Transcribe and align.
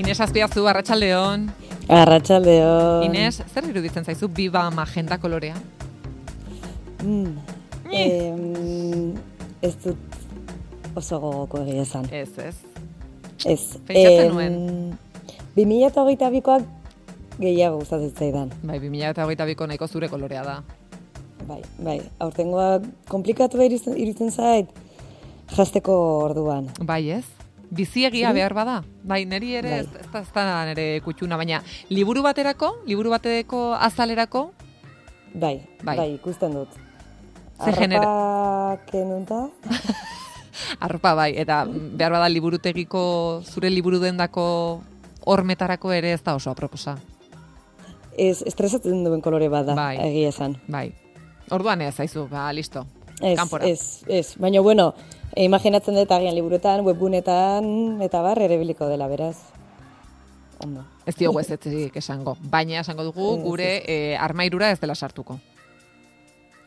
Ines 0.00 0.20
Azpiazu, 0.24 0.64
Arratxaldeon. 0.64 1.42
Arratxaldeon. 1.92 3.02
Ines, 3.04 3.42
zer 3.52 3.66
iruditzen 3.68 4.06
zaizu 4.08 4.30
biba 4.32 4.62
magenta 4.72 5.18
kolorea? 5.20 5.58
Mm. 7.04 7.34
Eh, 7.92 9.66
ez 9.66 9.74
dut 9.82 10.96
oso 10.96 11.18
gogoko 11.20 11.60
egia 11.66 11.84
esan. 11.84 12.08
Ez, 12.16 12.30
ez. 12.40 12.54
Ez. 13.44 13.60
Pentsatzen 13.88 14.32
nuen. 14.32 14.56
2008 15.58 16.30
bikoak 16.38 16.64
gehiago 17.42 17.82
gustatzen 17.82 18.14
zaidan. 18.16 18.54
Bai, 18.62 18.78
2008 18.80 19.48
biko 19.52 19.68
nahiko 19.68 19.88
zure 19.88 20.08
kolorea 20.08 20.46
da. 20.46 20.56
Bai, 21.44 21.60
bai. 21.76 21.98
Aurtengoa 22.24 22.78
komplikatu 23.12 23.60
iruditzen, 23.60 24.00
iruditzen 24.00 24.32
zait 24.32 24.72
jasteko 25.52 25.98
orduan. 26.24 26.72
Bai, 26.88 27.02
ez? 27.18 27.26
Biziegia 27.70 28.32
behar 28.32 28.52
bada. 28.54 28.82
Bai, 29.04 29.24
neri 29.26 29.54
ere 29.54 29.70
Bai. 29.70 29.78
ez, 29.80 29.86
ez, 30.00 30.06
da- 30.12 30.20
ez 30.20 30.32
da 30.34 30.64
nere 30.66 31.00
kutxuna, 31.04 31.36
baina 31.36 31.62
liburu 31.88 32.22
baterako, 32.22 32.82
liburu 32.86 33.10
bateko 33.10 33.74
azalerako, 33.74 34.50
Bai, 35.32 35.62
Bai. 35.84 35.96
bai, 35.96 36.14
ikusten 36.16 36.52
dut. 36.52 36.68
Ze 37.64 37.70
genero- 37.72 38.02
Arropak 38.08 38.94
enunta? 38.94 39.48
arropa 40.80 41.14
bai, 41.14 41.34
eta 41.38 41.64
behar 41.70 42.12
bada 42.12 42.28
liburutegiko, 42.28 43.42
zure 43.46 43.70
liburu 43.70 44.00
dendako 44.02 44.82
hormetarako 45.24 45.92
ere 45.92 46.12
ez 46.12 46.22
da 46.24 46.34
oso 46.34 46.50
aproposa. 46.50 46.96
Ez, 48.18 48.42
estresatzen 48.42 49.04
duen 49.04 49.20
kolore 49.22 49.48
bat 49.48 49.66
da, 49.66 49.74
Bai. 49.78 49.96
egia 50.08 50.28
esan. 50.34 50.56
Bai. 50.66 50.90
Orduan 51.50 51.80
ez, 51.82 51.94
zaizu, 51.94 52.26
ba, 52.28 52.52
listo. 52.52 52.84
Ez, 53.20 53.36
Kanpora. 53.38 53.66
ez, 53.68 54.02
ez. 54.08 54.34
Baina, 54.38 54.60
bueno, 54.60 54.94
e, 55.34 55.44
imaginatzen 55.44 55.96
dut 55.98 56.12
agian 56.12 56.34
liburuetan, 56.36 56.84
webgunetan, 56.86 58.00
eta 58.02 58.22
bar, 58.22 58.40
ere 58.42 58.58
biliko 58.60 58.88
dela, 58.90 59.08
beraz. 59.08 59.36
Ondo. 60.60 60.84
Ez 61.08 61.16
diogu 61.16 61.40
ez 61.40 61.48
etzik 61.54 61.96
esango. 61.96 62.36
Baina 62.52 62.82
esango 62.82 63.06
dugu 63.06 63.34
Ez, 63.34 63.42
gure 63.44 63.70
eh, 63.88 64.16
armairura 64.20 64.70
ez 64.70 64.80
dela 64.80 64.94
sartuko. 64.94 65.38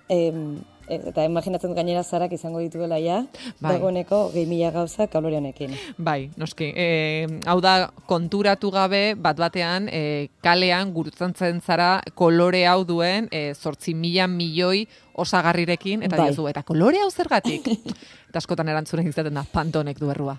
Em, 0.09 0.57
e, 0.57 0.72
eta 0.87 1.23
imaginatzen 1.25 1.73
gainera 1.75 2.03
zarak 2.03 2.33
izango 2.35 2.59
dituela 2.59 2.99
ja, 2.99 3.23
Bai. 3.59 3.75
dagoeneko 3.75 4.31
gehi 4.33 4.45
mila 4.49 4.71
gauza 4.71 5.07
kalore 5.07 5.37
honekin. 5.37 5.75
Bai, 5.97 6.29
noski. 6.37 6.71
E, 6.75 7.27
hau 7.47 7.59
da, 7.63 7.89
konturatu 8.09 8.71
gabe, 8.71 9.15
bat 9.15 9.39
batean, 9.39 9.87
e, 9.91 10.29
kalean 10.43 10.93
gurutzatzen 10.93 11.61
zara 11.61 12.01
kolore 12.15 12.65
hau 12.67 12.83
duen 12.87 13.29
e, 13.31 13.53
zortzi 13.53 13.93
mila 13.95 14.27
milioi 14.27 14.85
osagarrirekin, 15.15 16.03
eta 16.03 16.17
Bai. 16.17 16.29
diozu, 16.29 16.47
eta 16.51 16.63
kolore 16.67 17.03
hau 17.03 17.11
zergatik? 17.11 17.67
eta 18.29 18.41
askotan 18.41 18.69
erantzunen 18.69 19.07
izaten 19.07 19.33
da, 19.33 19.45
pantonek 19.51 19.99
du 19.99 20.11
errua. 20.11 20.37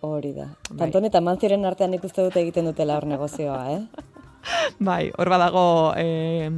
Hori 0.00 0.32
da. 0.32 0.48
Bai. 0.70 0.86
Panton 0.86 1.04
eta 1.04 1.20
mantziren 1.20 1.64
artean 1.68 1.94
ikuste 1.94 2.24
dute 2.24 2.40
egiten 2.40 2.70
dutela 2.70 2.96
hor 2.96 3.06
negozioa, 3.06 3.60
eh? 3.76 4.10
Bai, 4.88 5.10
hor 5.18 5.28
badago 5.28 5.92
e, 5.96 6.50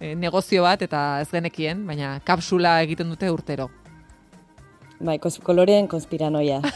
e, 0.00 0.14
negozio 0.14 0.64
bat, 0.66 0.82
eta 0.82 1.20
ez 1.22 1.28
genekien, 1.30 1.86
baina 1.86 2.20
kapsula 2.24 2.80
egiten 2.84 3.08
dute 3.12 3.30
urtero. 3.30 3.70
Bai, 5.00 5.18
kos, 5.18 5.38
koloreen 5.44 5.88
konspiranoia. 5.88 6.60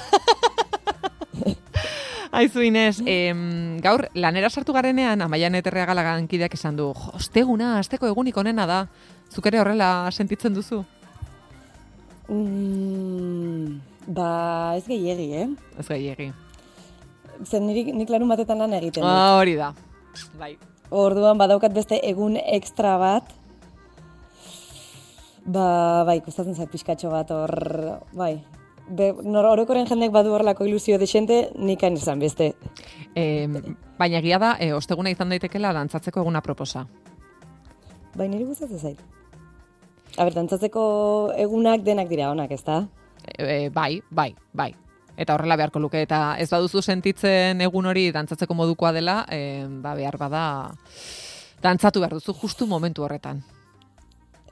Aizu 2.34 2.64
Inez, 2.66 2.98
em, 3.06 3.78
gaur 3.78 4.08
lanera 4.18 4.48
sartu 4.50 4.74
garenean, 4.74 5.22
amaian 5.22 5.54
eterrea 5.54 5.86
galagan 5.86 6.26
kideak 6.26 6.56
esan 6.56 6.74
du, 6.80 6.88
osteguna, 7.14 7.78
asteko 7.78 8.08
egunik 8.10 8.36
onena 8.42 8.66
da. 8.66 8.80
Zuk 9.30 9.46
ere 9.46 9.60
horrela 9.62 10.10
sentitzen 10.10 10.54
duzu? 10.54 10.82
mm, 12.28 13.80
ba, 14.16 14.74
ez 14.78 14.86
gehiegi, 14.88 15.28
eh? 15.44 15.48
Ez 15.78 15.86
gehiegi. 15.86 16.32
Zen 17.44 17.66
niri, 17.68 17.92
nik 17.92 18.10
larun 18.10 18.30
batetan 18.30 18.58
lan 18.62 18.74
egiten. 18.80 19.04
Ah, 19.06 19.36
hori 19.38 19.54
da. 19.58 19.72
Bai. 20.38 20.54
Orduan 20.94 21.38
badaukat 21.40 21.74
beste 21.74 21.98
egun 22.06 22.36
ekstra 22.40 22.96
bat. 23.00 23.30
Ba, 25.44 26.04
bai, 26.08 26.20
kostatzen 26.24 26.56
zait 26.56 26.70
pixkatxo 26.72 27.10
bat 27.12 27.30
hor, 27.34 27.52
bai. 28.16 28.38
Be, 28.84 29.10
nor, 29.24 29.48
orokoren 29.48 29.88
jendek 29.88 30.12
badu 30.12 30.32
horrelako 30.36 30.66
ilusio 30.68 30.98
desente, 31.00 31.48
nik 31.56 31.82
hain 31.84 31.96
esan 31.96 32.20
beste. 32.20 32.52
Em, 33.16 33.58
baina 33.98 34.20
egia 34.20 34.38
da, 34.40 34.54
e, 34.60 34.72
osteguna 34.76 35.12
izan 35.12 35.32
daitekela 35.32 35.72
dantzatzeko 35.76 36.24
eguna 36.24 36.44
proposa. 36.44 36.86
Bai, 38.14 38.28
niri 38.28 38.44
gustatzen 38.48 38.80
zait. 38.80 39.00
A 40.16 40.24
ber, 40.24 40.36
dantzatzeko 40.36 40.84
egunak 41.44 41.84
denak 41.84 42.08
dira 42.12 42.30
onak, 42.32 42.52
ezta? 42.56 42.84
E, 43.36 43.68
bai, 43.74 43.98
bai, 44.10 44.30
bai. 44.52 44.72
Eta 45.16 45.34
horrela 45.34 45.56
beharko 45.56 45.78
luke, 45.78 46.00
eta 46.02 46.36
ez 46.42 46.48
baduzu 46.50 46.82
sentitzen 46.82 47.60
egun 47.62 47.86
hori 47.86 48.08
dantzatzeko 48.12 48.54
modukoa 48.54 48.90
dela, 48.92 49.20
e, 49.30 49.66
ba, 49.82 49.94
behar 49.94 50.18
bada 50.18 50.44
dantzatu 51.62 52.02
behar 52.02 52.18
duzu 52.18 52.34
justu 52.40 52.66
momentu 52.66 53.04
horretan. 53.06 53.44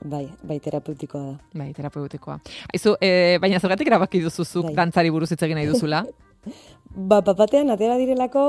Bai, 0.03 0.25
bai, 0.43 0.59
terapeutikoa 0.59 1.21
da. 1.23 1.33
Bai, 1.55 1.69
terapeutikoa. 1.75 2.39
Aizu, 2.73 2.95
e, 2.99 3.37
baina 3.43 3.59
zergatik 3.59 3.87
erabaki 3.87 4.23
duzu 4.23 4.43
zuk 4.43 4.69
Bai. 4.71 4.75
dantzari 4.81 5.11
buruz 5.13 5.31
hitz 5.31 5.43
egin 5.45 5.59
nahi 5.59 5.69
duzula? 5.69 6.03
Ba, 7.09 7.21
papatean 7.25 7.71
atera 7.73 7.95
direlako 7.97 8.41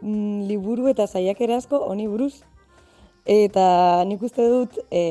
mm, 0.00 0.46
liburu 0.48 0.86
eta 0.88 1.06
saiakera 1.06 1.58
asko 1.60 1.82
honi 1.90 2.06
buruz. 2.08 2.44
Eta 3.28 4.04
nik 4.08 4.22
uste 4.24 4.46
dut, 4.48 4.78
e, 4.90 5.02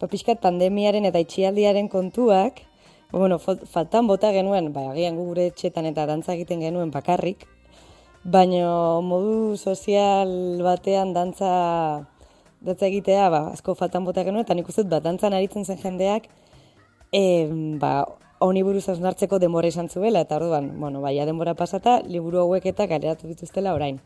ba, 0.00 0.08
pixkat 0.08 0.40
pandemiaren 0.40 1.04
eta 1.10 1.20
itxialdiaren 1.20 1.90
kontuak, 1.92 2.62
bueno, 3.12 3.38
fal- 3.38 3.64
faltan 3.66 4.06
bota 4.06 4.32
genuen, 4.32 4.72
ba, 4.72 4.90
agian 4.92 5.16
gu 5.16 5.26
gure 5.30 5.46
etxetan 5.50 5.86
eta 5.86 6.06
dantza 6.06 6.34
egiten 6.34 6.60
genuen 6.60 6.90
bakarrik, 6.90 7.46
baino 8.24 9.02
modu 9.02 9.56
sozial 9.56 10.62
batean 10.64 11.12
dantza, 11.12 12.08
dantza 12.60 12.86
egitea, 12.86 13.28
ba, 13.30 13.40
asko 13.52 13.74
faltan 13.74 14.04
bota 14.04 14.24
genuen, 14.24 14.44
eta 14.46 14.54
nik 14.54 14.68
uste 14.68 14.82
dut, 14.82 14.90
ba, 14.96 15.00
dantzan 15.04 15.36
aritzen 15.36 15.64
zen 15.64 15.78
jendeak, 15.78 16.28
e, 17.12 17.24
ba, 17.80 18.04
honi 18.44 18.62
buruz 18.66 18.88
hausnartzeko 18.88 19.38
denbora 19.38 19.68
izan 19.70 19.88
zuela, 19.88 20.24
eta 20.24 20.36
orduan, 20.36 20.72
bueno, 20.80 21.00
baia 21.00 21.26
denbora 21.26 21.54
pasata, 21.54 22.00
liburu 22.02 22.42
hauek 22.42 22.66
eta 22.72 22.88
kaleratu 22.90 23.28
dituztela 23.30 23.74
orain. 23.74 24.00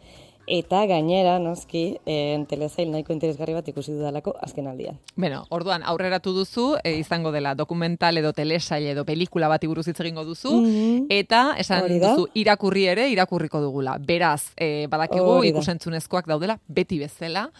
Eta 0.50 0.86
gainera, 0.88 1.34
noski, 1.38 1.98
e, 2.08 2.44
telesail 2.48 2.88
nahiko 2.90 3.12
interesgarri 3.12 3.52
bat 3.52 3.66
ikusi 3.68 3.92
dudalako 3.92 4.32
azken 4.40 4.66
aldian. 4.66 4.96
Bueno, 5.14 5.42
orduan 5.50 5.82
aurreratu 5.84 6.32
duzu, 6.32 6.78
e, 6.82 6.94
izango 6.96 7.32
dela 7.32 7.54
dokumental 7.54 8.16
edo 8.16 8.32
telesail 8.32 8.86
edo 8.94 9.04
pelikula 9.04 9.48
bati 9.52 9.66
buruz 9.68 9.86
hitz 9.88 10.00
egingo 10.00 10.24
duzu, 10.24 10.54
Mhm. 10.62 11.06
eta 11.10 11.54
esan 11.58 11.82
Hori 11.84 11.98
duzu 12.00 12.28
irakurri 12.32 12.86
ere 12.86 13.08
irakurriko 13.10 13.60
dugula. 13.60 13.98
Beraz, 14.00 14.54
e, 14.56 14.86
badakigu 14.88 15.24
Hori 15.24 15.52
da. 15.52 15.58
ikusentzunezkoak 15.58 16.26
daudela 16.26 16.58
beti 16.66 16.98
bezala, 16.98 17.50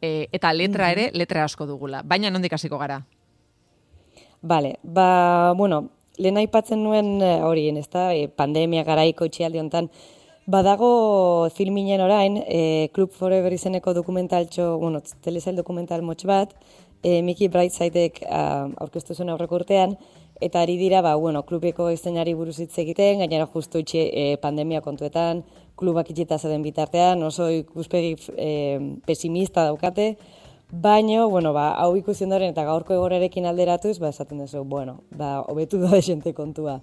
e, 0.00 0.28
eta 0.32 0.52
letra 0.54 0.90
ere 0.92 1.10
letra 1.12 1.44
asko 1.44 1.66
dugula. 1.66 2.02
Baina 2.02 2.30
nondik 2.30 2.52
hasiko 2.54 2.78
gara? 2.78 3.02
Bale, 4.42 4.78
ba, 4.82 5.52
bueno, 5.54 5.90
lehen 6.16 6.38
aipatzen 6.38 6.82
nuen 6.82 7.20
eh, 7.20 7.42
horien, 7.44 7.76
ezta, 7.76 8.14
e, 8.14 8.28
pandemia 8.28 8.84
garaiko 8.84 9.26
itxialdi 9.28 9.58
hontan, 9.60 9.90
badago 10.46 11.48
filminen 11.54 12.00
orain, 12.00 12.38
e, 12.46 12.90
Club 12.94 13.12
Forever 13.12 13.52
izeneko 13.52 13.94
dokumentaltxo, 13.94 14.78
bueno, 14.78 15.02
telesail 15.22 15.56
dokumental 15.56 16.02
motx 16.02 16.24
bat, 16.24 16.54
e, 17.02 17.22
Mickey 17.22 17.48
Brightsidek 17.48 18.22
ah, 18.28 18.68
aurkeztu 18.80 19.14
zuen 19.14 19.30
aurreko 19.30 19.60
urtean, 19.60 19.96
eta 20.40 20.62
ari 20.62 20.76
dira, 20.80 21.02
ba, 21.02 21.14
bueno, 21.20 21.42
klubeko 21.44 21.90
izenari 21.92 22.34
buruz 22.34 22.58
hitz 22.60 22.76
egiten, 22.80 23.20
gainera 23.20 23.46
justu 23.46 23.82
itxe 23.84 24.06
e, 24.08 24.26
pandemia 24.42 24.80
kontuetan, 24.80 25.44
klubak 25.76 26.10
itxita 26.10 26.38
zeuden 26.38 26.62
bitartean, 26.64 27.22
oso 27.22 27.48
ikuspegi 27.52 28.16
e, 28.36 28.52
pesimista 29.06 29.64
daukate, 29.68 30.14
Baino, 30.72 31.28
bueno, 31.28 31.50
ba, 31.52 31.72
hau 31.82 31.96
ikusi 31.98 32.22
ondoren 32.22 32.52
eta 32.52 32.62
gaurko 32.62 32.94
egorarekin 32.94 33.48
alderatuz, 33.50 33.96
ba, 33.98 34.12
esaten 34.14 34.38
duzu, 34.38 34.62
bueno, 34.62 35.00
ba, 35.10 35.40
hobetu 35.50 35.80
da 35.82 35.90
desente 35.98 36.30
kontua. 36.32 36.76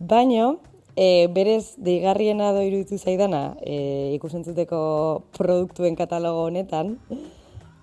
Baino, 0.00 0.56
e, 0.96 1.26
berez, 1.32 1.74
deigarriena 1.78 2.52
do 2.52 2.62
iruditu 2.62 2.98
zaidana, 2.98 3.56
e, 3.64 4.12
ikusentzuteko 4.16 5.24
produktuen 5.36 5.96
katalogo 5.96 6.44
honetan, 6.44 6.98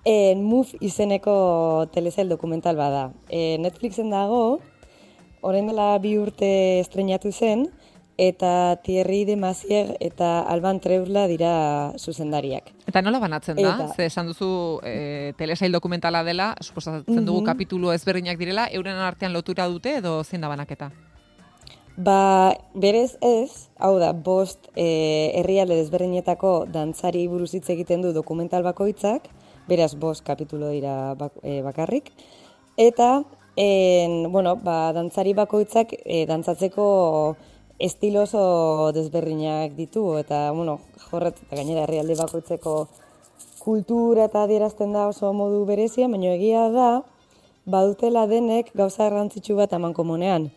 e, 0.04 0.34
Move 0.36 0.78
izeneko 0.80 1.88
telesail 1.92 2.28
dokumental 2.28 2.76
bada. 2.76 3.12
E, 3.28 3.58
Netflixen 3.58 4.10
dago, 4.10 4.60
orain 5.42 5.66
dela 5.66 5.98
bi 5.98 6.16
urte 6.18 6.80
estrenatu 6.80 7.32
zen, 7.32 7.68
eta 8.20 8.76
Thierry 8.84 9.24
de 9.24 9.36
Mazier 9.36 9.96
eta 9.98 10.40
Alban 10.44 10.78
Treurla 10.80 11.26
dira 11.26 11.94
zuzendariak. 11.96 12.66
Eta 12.86 13.00
nola 13.00 13.18
banatzen 13.18 13.56
da? 13.56 13.62
Eta- 13.86 13.94
Ze 13.96 14.04
esan 14.06 14.26
duzu 14.28 14.80
e, 14.84 15.32
telesail 15.38 15.72
dokumentala 15.72 16.22
dela, 16.22 16.54
suposatzen 16.60 17.24
dugu 17.24 17.40
Mhm. 17.40 17.46
kapitulu 17.46 17.92
ezberdinak 17.92 18.36
direla, 18.38 18.68
euren 18.72 18.96
artean 18.96 19.32
lotura 19.32 19.66
dute 19.68 19.96
edo 19.96 20.22
zein 20.22 20.42
da 20.42 20.48
banaketa? 20.48 20.90
Ba, 21.96 22.54
berez 22.74 23.18
ez, 23.20 23.68
hau 23.76 23.98
da, 23.98 24.12
bost 24.12 24.70
e, 24.76 25.32
herrialde 25.40 25.76
desberdinetako 25.80 26.66
dantzari 26.70 27.26
buruz 27.28 27.50
hitz 27.54 27.68
egiten 27.74 28.00
du 28.02 28.12
dokumental 28.14 28.62
bakoitzak, 28.62 29.26
beraz 29.68 29.94
bost 29.98 30.24
kapitulo 30.24 30.70
dira 30.70 31.14
bak, 31.18 31.34
e, 31.42 31.60
bakarrik, 31.66 32.12
eta 32.78 33.24
en, 33.56 34.30
bueno, 34.32 34.54
ba, 34.56 34.92
dantzari 34.96 35.34
bakoitzak 35.34 35.92
e, 36.04 36.24
dantzatzeko 36.30 36.86
estilo 37.80 38.22
oso 38.22 38.92
desberdinak 38.94 39.74
ditu, 39.74 40.14
eta, 40.20 40.50
bueno, 40.52 40.78
jorret, 41.10 41.42
eta 41.42 41.58
gainera 41.58 41.84
herrialde 41.84 42.16
bakoitzeko 42.22 42.74
kultura 43.60 44.30
eta 44.30 44.44
adierazten 44.46 44.94
da 44.94 45.08
oso 45.10 45.34
modu 45.36 45.64
berezia, 45.68 46.08
baina 46.08 46.36
egia 46.38 46.68
da, 46.72 46.90
badutela 47.66 48.26
denek 48.30 48.70
gauza 48.74 49.04
garrantzitsu 49.08 49.58
bat 49.58 49.72
eman 49.76 49.92
komunean. 49.92 50.48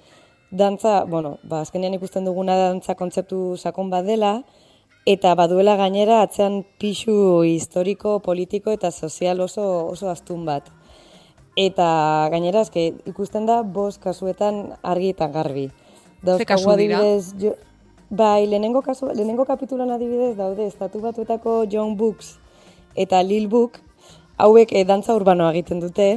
Dantza, 0.53 1.03
bueno, 1.09 1.39
ba, 1.50 1.63
azkenean 1.65 1.95
ikusten 1.97 2.27
duguna 2.29 2.55
dantza 2.59 2.94
kontzeptu 2.95 3.57
sakon 3.57 3.89
bat 3.89 4.05
dela, 4.05 4.44
eta 5.09 5.33
baduela 5.35 5.73
gainera 5.79 6.21
atzean 6.21 6.61
pixu 6.79 7.41
historiko, 7.47 8.19
politiko 8.21 8.71
eta 8.71 8.91
sozial 8.91 9.41
oso, 9.41 9.65
oso 9.89 10.11
astun 10.11 10.45
bat. 10.45 10.69
Eta 11.57 11.88
gainera, 12.33 12.61
eske, 12.61 12.91
ikusten 13.09 13.50
da, 13.50 13.61
bost 13.63 14.01
kasuetan 14.03 14.77
argi 14.81 15.09
eta 15.15 15.27
garbi. 15.33 15.71
Kasu 16.23 16.77
dira? 16.77 17.01
Jo, 17.41 17.55
bai, 18.13 18.45
lehenengo, 18.47 18.85
kasu, 18.85 19.09
lehenengo 19.11 19.45
kapitulan 19.50 19.91
adibidez 19.91 20.38
daude, 20.38 20.69
estatu 20.69 21.01
batuetako 21.01 21.63
John 21.71 21.97
Books 21.97 22.38
eta 22.95 23.21
Lil 23.23 23.47
Book, 23.47 23.79
hauek 24.38 24.73
e, 24.73 24.83
dantza 24.85 25.15
urbanoa 25.17 25.51
egiten 25.53 25.81
dute, 25.81 26.07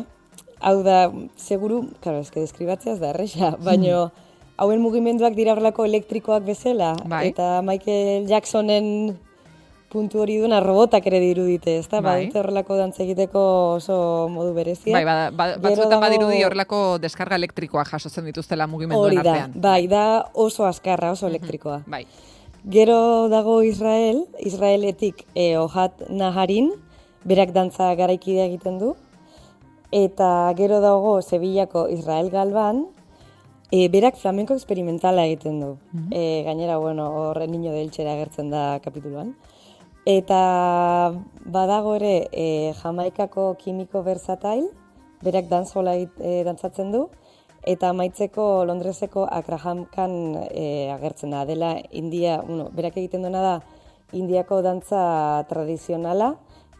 hau 0.60 0.76
da, 0.84 1.06
seguru, 1.40 1.82
karo, 2.04 2.20
eske 2.24 2.42
deskribatzeaz 2.42 2.98
da, 3.00 3.12
erresa, 3.14 3.54
baino, 3.66 4.10
hauen 4.56 4.80
mugimenduak 4.80 5.34
dira 5.36 5.52
horrelako 5.52 5.84
elektrikoak 5.84 6.44
bezala, 6.46 6.94
Bai. 7.04 7.28
eta 7.30 7.60
Michael 7.62 8.26
Jacksonen 8.28 9.16
puntu 9.92 10.20
hori 10.20 10.36
duena 10.40 10.58
robotak 10.60 11.06
ere 11.08 11.20
dirudite, 11.22 11.78
ezta? 11.78 12.00
Bai. 12.00 12.26
Badute 12.26 12.40
horrelako 12.40 12.76
dantza 12.76 13.02
egiteko 13.04 13.42
oso 13.76 13.96
modu 14.32 14.52
berezia. 14.56 14.92
Bai, 14.96 15.04
ba, 15.06 15.30
ba, 15.30 15.48
Gero 15.54 15.62
batzuetan 15.68 16.02
badirudi 16.02 16.42
horrelako 16.44 16.80
deskarga 17.02 17.38
elektrikoa 17.38 17.84
jasotzen 17.88 18.26
dituztela 18.28 18.66
mugimenduen 18.66 19.12
Hori 19.12 19.22
da, 19.22 19.32
artean. 19.32 19.54
bai, 19.62 19.86
da 19.88 20.04
oso 20.34 20.66
azkarra, 20.66 21.12
oso 21.12 21.28
elektrikoa. 21.30 21.82
Bai. 21.86 22.04
Gero 22.66 23.28
dago 23.30 23.60
Israel, 23.62 24.24
Israeletik 24.42 25.22
e, 25.34 25.54
Ohat 25.56 26.02
Naharin, 26.10 26.72
berak 27.24 27.52
dantza 27.54 27.92
garaikidea 27.94 28.48
egiten 28.50 28.80
du. 28.82 28.96
Eta 29.94 30.52
gero 30.58 30.80
dago 30.82 31.20
Sevillako 31.22 31.86
Israel 31.94 32.30
Galban, 32.30 32.88
e, 33.70 33.88
berak 33.88 34.16
flamenko 34.16 34.54
experimentala 34.54 35.26
egiten 35.26 35.60
du. 35.60 35.76
E, 36.10 36.42
gainera, 36.46 36.78
bueno, 36.78 37.10
horre 37.30 37.46
niño 37.48 37.72
deltxera 37.72 38.12
agertzen 38.14 38.50
da 38.50 38.80
kapituluan. 38.84 39.34
Eta 40.06 41.12
badago 41.44 41.96
ere 41.96 42.28
e, 42.30 42.72
Jamaikako 42.82 43.56
kimiko 43.58 44.02
versatail, 44.06 44.68
berak 45.22 45.48
dantzola 45.50 45.96
egit- 45.96 46.20
e, 46.20 46.44
dantzatzen 46.44 46.92
du, 46.92 47.08
eta 47.66 47.90
amaitzeko 47.90 48.64
Londreseko 48.64 49.26
Akrahamkan 49.26 50.12
e, 50.50 50.90
agertzen 50.94 51.34
da. 51.34 51.44
Dela 51.44 51.74
India, 51.90 52.40
bueno, 52.46 52.70
berak 52.70 52.96
egiten 52.96 53.26
duena 53.26 53.42
da 53.42 53.56
Indiako 54.14 54.60
dantza 54.62 55.42
tradizionala 55.50 56.36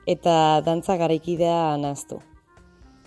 eta 0.07 0.63
dantza 0.63 0.95
garaikidea 0.97 1.75
naztu. 1.83 2.21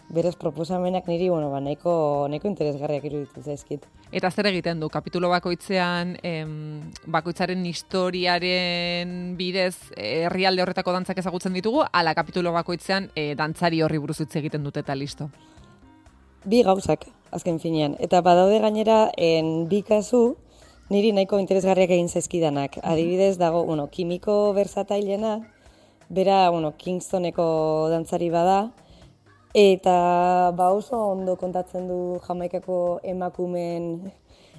Berez 0.09 0.33
proposamenak 0.35 1.05
niri, 1.05 1.27
bueno, 1.29 1.51
ba, 1.51 1.59
nahiko, 1.61 2.25
nahiko 2.31 2.47
interesgarriak 2.49 3.03
iruditu 3.05 3.43
zaizkit. 3.45 3.83
Eta 4.09 4.31
zer 4.31 4.47
egiten 4.49 4.79
du, 4.81 4.89
kapitulo 4.89 5.29
bakoitzean, 5.29 6.15
em, 6.25 6.81
bakoitzaren 7.05 7.61
historiaren 7.69 9.13
bidez 9.37 9.75
herrialde 9.93 10.65
horretako 10.65 10.95
dantzak 10.97 11.21
ezagutzen 11.21 11.53
ditugu, 11.53 11.83
ala 11.93 12.15
kapitulo 12.17 12.55
bakoitzean 12.57 13.11
eh, 13.13 13.35
dantzari 13.37 13.83
horri 13.85 14.01
buruz 14.01 14.17
hitz 14.23 14.33
egiten 14.41 14.65
dute 14.65 14.81
eta 14.81 14.97
listo. 14.97 15.29
Bi 16.49 16.63
gauzak, 16.65 17.05
azken 17.29 17.61
finean. 17.61 17.93
Eta 18.01 18.23
badaude 18.25 18.57
gainera, 18.65 19.11
en 19.13 19.67
bi 19.69 19.83
kasu, 19.85 20.39
niri 20.89 21.13
nahiko 21.13 21.37
interesgarriak 21.37 21.93
egin 21.93 22.09
zaizkidanak. 22.09 22.81
Adibidez, 22.81 23.37
dago, 23.37 23.61
bueno, 23.69 23.91
kimiko 23.93 24.55
versatailena, 24.57 25.37
bera, 26.09 26.49
bueno, 26.49 26.73
Kingstoneko 26.77 27.89
dantzari 27.93 28.33
bada, 28.33 28.71
eta 29.53 30.51
ba 30.55 30.69
oso 30.69 30.95
ondo 30.95 31.35
kontatzen 31.35 31.87
du 31.87 32.19
Jamaikako 32.27 32.99
emakumen 33.03 34.11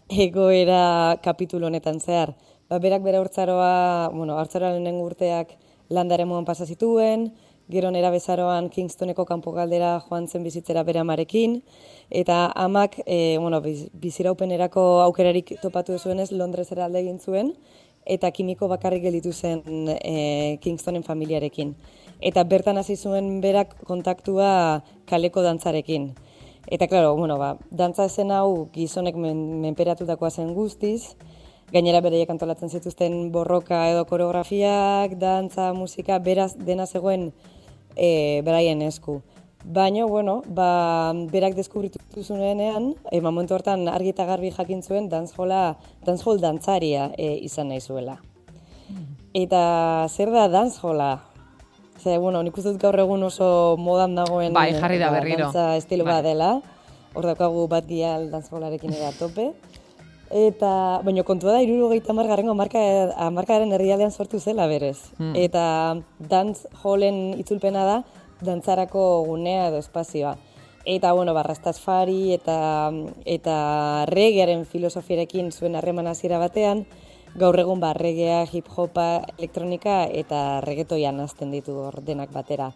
egoera 0.08 1.16
kapitulo 1.22 1.66
honetan 1.66 2.00
zehar. 2.00 2.34
Ba, 2.69 2.78
berak 2.78 3.02
bere 3.02 3.19
hortzaroa, 3.19 4.10
bueno, 4.12 4.38
hartzaroa 4.38 4.72
lehenengo 4.75 5.06
urteak 5.06 5.56
landaren 5.90 6.28
moan 6.28 6.44
pasa 6.44 6.66
zituen, 6.66 7.32
gero 7.70 7.90
nera 7.90 8.10
bezaroan 8.10 8.69
Kingstoneko 8.70 9.25
kanpo 9.26 9.52
galdera 9.52 10.00
joan 10.08 10.26
zen 10.28 10.42
bizitzera 10.42 10.82
bere 10.82 11.00
amarekin, 11.00 11.62
eta 12.10 12.52
amak, 12.54 12.98
e, 13.06 13.38
bueno, 13.38 13.60
biz, 13.60 13.88
biziraupenerako 13.92 15.02
aukerarik 15.06 15.54
topatu 15.62 15.98
zuenez 15.98 16.31
Londresera 16.32 16.84
alde 16.87 17.02
egin 17.02 17.19
zuen, 17.19 17.54
eta 18.06 18.31
kimiko 18.31 18.69
bakarrik 18.69 19.02
gelditu 19.02 19.32
zen 19.32 19.62
e, 20.02 20.58
Kingstonen 20.62 21.02
familiarekin. 21.06 21.75
Eta 22.20 22.44
bertan 22.44 22.76
hasi 22.76 22.96
zuen 22.96 23.40
berak 23.40 23.78
kontaktua 23.88 24.82
kaleko 25.08 25.43
dantzarekin. 25.43 26.11
Eta, 26.69 26.87
klaro, 26.87 27.17
bueno, 27.17 27.38
ba, 27.40 27.55
dantza 27.70 28.05
esen 28.06 28.31
hau 28.31 28.69
gizonek 28.75 29.17
men, 29.17 29.61
menperatutakoa 29.64 30.31
zen 30.31 30.52
guztiz, 30.55 31.17
gainera 31.72 32.02
bereiek 32.05 32.31
antolatzen 32.31 32.69
zituzten 32.69 33.31
borroka 33.32 33.87
edo 33.88 34.05
koreografiak, 34.06 35.17
dantza, 35.19 35.72
musika, 35.72 36.19
beraz 36.19 36.52
dena 36.58 36.87
zegoen 36.87 37.31
e, 37.96 38.43
beraien 38.44 38.82
esku. 38.82 39.20
Baina, 39.64 40.06
bueno, 40.06 40.40
ba, 40.46 41.12
berak 41.32 41.56
deskubritu 41.56 42.00
zuenean, 42.23 42.94
e, 43.11 43.20
momentu 43.25 43.56
hortan 43.56 43.88
argi 43.88 44.12
eta 44.12 44.28
garbi 44.28 44.52
jakin 44.52 44.82
zuen 44.82 45.08
dancehall 45.08 46.40
dantzaria 46.40 47.11
e, 47.16 47.32
izan 47.49 47.73
nahi 47.73 47.81
zuela. 47.81 48.20
Eta 49.34 50.08
zer 50.11 50.32
da 50.34 50.49
dancehalla? 50.50 51.30
Ze, 52.00 52.17
bueno, 52.19 52.43
nik 52.43 52.56
uste 52.56 52.73
gaur 52.81 52.97
egun 53.02 53.23
oso 53.26 53.76
modan 53.79 54.14
dagoen 54.17 54.55
Bai, 54.56 54.73
jarri 54.73 54.99
da 54.99 55.11
ba, 55.11 55.19
berriro. 55.19 55.50
dantza 55.50 55.76
estilo 55.76 56.05
Bai. 56.05 56.14
bat 56.14 56.25
dela. 56.25 56.50
Hor 57.12 57.26
daukagu 57.26 57.67
bat 57.69 57.87
gial 57.87 58.31
dantzahollarekin 58.31 58.94
ere 58.94 59.11
tope. 59.19 59.50
Eta, 60.31 61.00
baina 61.02 61.25
kontua 61.26 61.56
da, 61.56 61.61
irurogeita 61.64 62.14
margarrengo 62.14 62.55
markaren 62.55 63.73
herrialdean 63.75 64.12
sortu 64.12 64.38
zela 64.38 64.69
berez. 64.70 65.11
Hmm. 65.19 65.35
Eta 65.35 65.99
dantz 66.19 66.67
holen 66.85 67.35
itzulpena 67.43 67.85
da, 67.85 67.97
dantzarako 68.41 69.25
gunea 69.26 69.69
edo 69.69 69.82
espazioa. 69.82 70.37
Eta, 70.87 71.12
bueno, 71.12 71.35
barrastaz 71.35 71.81
fari 71.82 72.32
eta, 72.32 72.93
eta 73.26 74.06
regearen 74.08 74.64
filosofiarekin 74.64 75.50
zuen 75.52 75.76
harreman 75.76 76.06
hasiera 76.06 76.38
batean, 76.38 76.87
gaur 77.38 77.59
egun 77.61 77.81
ba, 77.81 77.93
regea, 77.94 78.43
hip-hopa, 78.50 79.23
elektronika 79.38 80.05
eta 80.06 80.61
regetoian 80.65 81.17
nazten 81.17 81.50
ditu 81.50 81.76
denak 82.07 82.33
batera. 82.33 82.73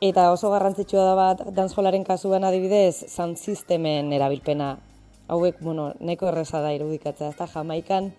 Eta 0.00 0.30
oso 0.30 0.50
garrantzitsua 0.52 1.04
da 1.04 1.14
bat, 1.18 1.40
dantzolaren 1.54 2.04
kasuan 2.04 2.44
adibidez, 2.44 3.04
sound 3.08 3.36
systemen 3.36 4.12
erabilpena. 4.12 4.76
Hauek, 5.28 5.58
bueno, 5.60 5.92
nahiko 6.00 6.28
erresa 6.28 6.60
da 6.62 6.72
irudikatzea, 6.72 7.32
ezta 7.32 7.48
Jamaikan 7.50 8.12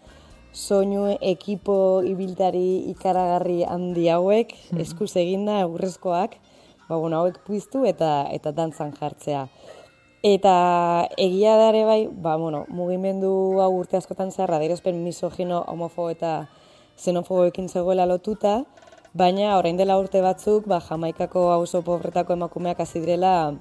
soinu 0.54 1.16
ekipo 1.22 2.02
ibiltari 2.06 2.90
ikaragarri 2.90 3.64
handi 3.64 4.08
hauek, 4.10 4.54
eskuz 4.82 5.16
eginda, 5.22 5.60
egurrezkoak, 5.66 6.36
ba, 6.88 6.98
bueno, 6.98 7.22
hauek 7.22 7.40
piztu 7.46 7.86
eta 7.86 8.28
eta 8.34 8.52
dantzan 8.52 8.92
jartzea. 8.98 9.48
Eta 10.22 11.08
egia 11.16 11.56
da 11.56 11.70
ere 11.70 11.86
bai, 11.88 12.10
ba, 12.12 12.36
bueno, 12.36 12.66
mugimendu 12.68 13.62
hau 13.64 13.72
urte 13.78 13.96
askotan 13.96 14.34
zehar, 14.36 14.52
adierazpen 14.52 15.00
misogino, 15.04 15.64
homofo 15.68 16.10
eta 16.12 16.50
xenofoboekin 17.00 17.70
zegoela 17.70 18.06
lotuta, 18.06 18.66
baina 19.14 19.56
orain 19.58 19.78
dela 19.78 19.96
urte 19.98 20.20
batzuk, 20.22 20.68
ba, 20.68 20.82
Jamaikako 20.84 21.52
auzo 21.54 21.82
pobretako 21.88 22.36
emakumeak 22.36 22.82
hasi 22.84 23.00
direla 23.00 23.56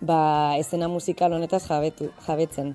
ba, 0.00 0.56
esena 0.58 0.88
musikal 0.88 1.32
honetaz 1.32 1.68
jabetu, 1.68 2.10
jabetzen. 2.26 2.74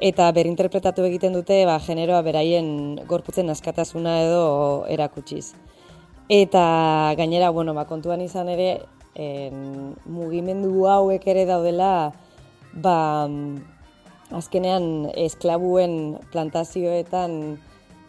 Eta 0.00 0.30
berinterpretatu 0.32 1.04
egiten 1.08 1.32
dute 1.32 1.62
ba, 1.64 1.78
generoa 1.80 2.20
beraien 2.26 3.00
gorputzen 3.08 3.48
askatasuna 3.50 4.18
edo 4.26 4.84
erakutsiz. 4.88 5.54
Eta 6.28 7.14
gainera, 7.16 7.48
bueno, 7.50 7.72
ba, 7.72 7.86
kontuan 7.88 8.20
izan 8.20 8.48
ere, 8.48 8.82
en, 9.14 9.94
mugimendu 10.04 10.86
hauek 10.90 11.26
ere 11.26 11.44
daudela, 11.46 12.12
ba, 12.74 13.28
azkenean 14.34 15.10
esklabuen 15.14 16.18
plantazioetan 16.32 17.36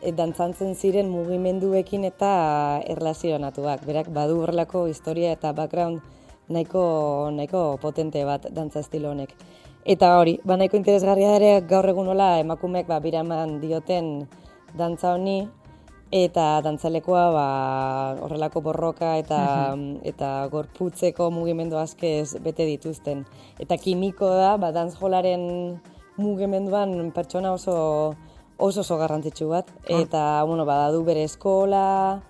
e, 0.02 0.12
dantzantzen 0.12 0.76
ziren 0.76 1.10
mugimenduekin 1.10 2.06
eta 2.08 2.82
erlazionatuak. 2.96 3.86
Berak 3.86 4.12
badu 4.14 4.42
horrelako 4.44 4.86
historia 4.92 5.34
eta 5.36 5.54
background 5.54 6.02
nahiko, 6.50 7.30
nahiko 7.34 7.78
potente 7.82 8.24
bat 8.26 8.48
dantza 8.54 8.82
estilo 8.86 9.12
honek. 9.12 9.36
Eta 9.86 10.16
hori, 10.18 10.40
ba 10.44 10.58
nahiko 10.58 10.78
interesgarria 10.78 11.36
ere 11.38 11.52
gaur 11.70 11.86
egun 11.90 12.10
nola 12.10 12.40
emakumeek 12.42 12.88
ba, 12.90 13.00
biraman 13.00 13.60
dioten 13.62 14.28
dantza 14.78 15.14
honi, 15.14 15.44
eta 16.12 16.62
dantzalekoa 16.62 17.24
ba, 17.34 17.48
horrelako 18.22 18.62
borroka 18.62 19.16
eta, 19.18 19.40
eta 20.04 20.48
gorputzeko 20.52 21.32
mugimendu 21.32 21.78
askez 21.78 22.38
bete 22.44 22.66
dituzten. 22.66 23.26
Eta 23.60 23.78
kimiko 23.78 24.30
da, 24.30 24.56
ba, 24.58 24.72
dantzjolaren 24.72 25.80
mugimenduan 26.18 27.12
pertsona 27.12 27.54
oso 27.54 28.16
oso 28.58 28.82
oso 28.82 28.98
garrantzitsu 28.98 29.50
bat. 29.50 29.72
Eta, 29.88 30.44
bueno, 30.46 30.66
badadu 30.66 31.04
bere 31.04 31.24
eskola, 31.28 32.22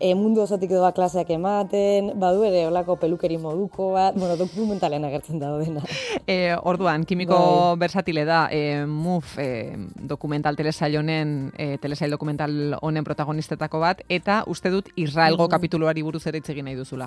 e, 0.00 0.14
mundu 0.14 0.42
osotik 0.42 0.70
doa 0.70 0.92
klaseak 0.96 1.30
ematen, 1.34 2.12
badu 2.20 2.44
ere 2.46 2.66
olako 2.68 2.96
pelukeri 3.00 3.38
moduko 3.40 3.92
bat, 3.94 4.16
bueno, 4.16 4.36
dokumentalen 4.36 5.04
agertzen 5.08 5.40
dago 5.42 5.58
dena. 5.62 5.84
E, 6.26 6.56
orduan, 6.66 7.04
kimiko 7.06 7.36
bai. 7.36 7.78
bersatile 7.84 8.24
da, 8.26 8.48
e, 8.50 8.82
MUF 8.86 9.36
e, 9.38 9.76
dokumental 10.10 10.56
telesail 10.58 10.96
honen, 10.98 11.52
e, 11.54 11.76
telesail 11.78 12.10
dokumental 12.10 12.74
honen 12.82 13.06
protagonistetako 13.06 13.78
bat, 13.80 14.02
eta 14.08 14.40
uste 14.50 14.72
dut 14.74 14.90
Israelgo 14.96 15.46
mm. 15.46 15.52
kapituluari 15.54 16.02
buruz 16.02 16.24
ere 16.26 16.42
itzegin 16.42 16.66
nahi 16.66 16.74
duzula. 16.74 17.06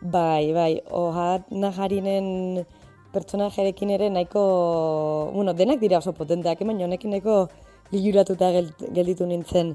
Bai, 0.00 0.52
bai, 0.54 0.72
ohat 0.94 1.50
naharinen 1.50 2.62
pertsonajerekin 3.16 3.90
ere 3.96 4.10
nahiko, 4.12 4.44
bueno, 5.34 5.54
denak 5.56 5.80
dira 5.80 5.98
oso 5.98 6.12
potenteak, 6.14 6.62
baina 6.62 6.86
honekin 6.86 7.16
nahiko 7.16 7.46
liguratuta 7.90 8.50
gelditu 8.94 9.26
nintzen. 9.26 9.74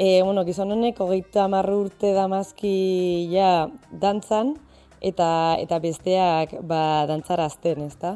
E, 0.00 0.22
bueno, 0.22 0.46
gizon 0.48 0.70
honek 0.72 0.96
hogeita 1.04 1.42
marru 1.52 1.82
urte 1.82 2.14
damazki 2.16 3.28
ja 3.28 3.68
dantzan, 3.92 4.54
eta 5.04 5.26
eta 5.60 5.76
besteak 5.82 6.54
ba, 6.64 7.04
dantzara 7.10 7.44
azten, 7.50 7.82
ez 7.84 7.98
da? 8.00 8.14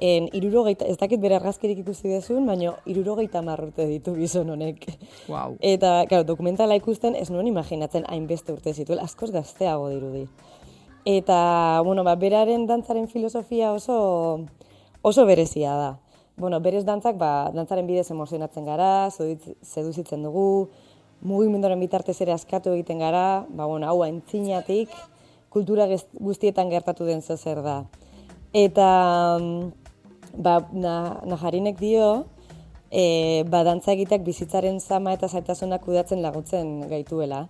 En, 0.00 0.30
irurogeita, 0.32 0.88
ez 0.88 0.96
dakit 0.96 1.20
bere 1.20 1.36
argazkirik 1.36 1.82
ikusi 1.82 2.08
dezun, 2.08 2.46
baina 2.48 2.72
irurogeita 2.88 3.44
marrurte 3.44 3.84
ditu 3.90 4.14
gizon 4.16 4.48
honek. 4.54 4.86
Wow. 5.28 5.58
Eta, 5.60 6.06
claro, 6.08 6.24
dokumentala 6.24 6.80
ikusten, 6.80 7.12
ez 7.12 7.28
nuen 7.28 7.52
imaginatzen 7.52 8.08
hainbeste 8.08 8.56
urte 8.56 8.72
zituela, 8.72 9.04
askoz 9.04 9.28
gazteago 9.36 9.90
dirudi. 9.92 10.24
Eta, 11.04 11.82
bueno, 11.84 12.00
ba, 12.00 12.16
beraren 12.16 12.64
dantzaren 12.64 13.12
filosofia 13.12 13.74
oso, 13.76 14.46
oso 15.04 15.28
berezia 15.28 15.76
da. 15.76 15.90
Bueno, 16.40 16.64
berez 16.64 16.86
dantzak, 16.88 17.20
ba, 17.20 17.50
dantzaren 17.52 17.84
bidez 17.84 18.08
emozionatzen 18.14 18.64
gara, 18.64 19.10
seduzitzen 19.12 20.24
dugu, 20.24 20.70
mugimendoren 21.20 21.80
bitartez 21.80 22.16
ere 22.22 22.32
askatu 22.32 22.72
egiten 22.74 23.00
gara, 23.02 23.44
ba, 23.48 23.66
bueno, 23.66 23.88
hau 23.88 24.02
aintzinatik, 24.04 24.92
kultura 25.50 25.86
guztietan 26.18 26.70
gertatu 26.70 27.04
den 27.04 27.22
zer 27.22 27.62
da. 27.62 27.84
Eta 28.52 29.38
mm, 29.40 29.72
ba, 30.34 30.60
na, 30.72 31.20
naharinek 31.26 31.78
dio, 31.78 32.26
e, 32.90 33.44
ba, 33.50 33.62
dantza 33.64 33.92
egiteak 33.92 34.24
bizitzaren 34.26 34.80
zama 34.80 35.14
eta 35.14 35.28
zaitasunak 35.28 35.84
kudatzen 35.84 36.22
lagutzen 36.22 36.88
gaituela. 36.88 37.48